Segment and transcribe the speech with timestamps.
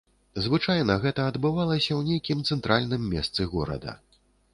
[0.43, 3.93] Звычайна гэта адбывалася ў нейкім цэнтральным месцы горада.